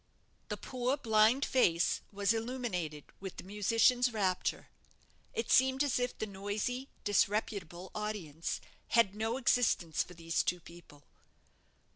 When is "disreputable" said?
7.03-7.91